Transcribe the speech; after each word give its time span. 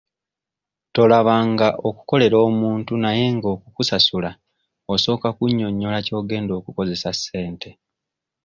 Tolabanga 0.93 1.67
okukolera 1.87 2.37
omuntu 2.47 2.93
naye 3.03 3.23
ng'okukusasula 3.35 4.31
osooka 4.93 5.27
kunnyonyola 5.37 5.97
ky'ogenda 6.05 6.51
okukozesa 6.59 7.09
ssente. 7.17 7.69